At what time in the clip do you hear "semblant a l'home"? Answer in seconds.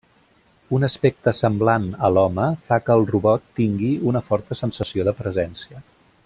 1.39-2.47